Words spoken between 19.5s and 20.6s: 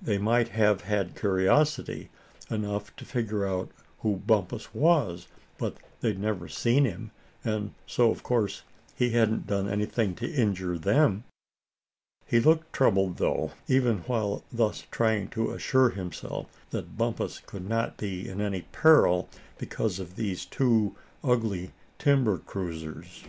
because of these